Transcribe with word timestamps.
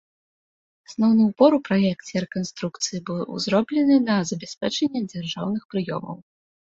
Асноўны 0.87 1.21
ўпор 1.25 1.51
у 1.57 1.57
праекце 1.67 2.23
рэканструкцыі 2.23 2.99
быў 3.09 3.37
зроблены 3.45 3.95
на 4.07 4.15
забеспячэнне 4.31 5.01
дзяржаўных 5.11 5.63
прыёмаў. 5.75 6.17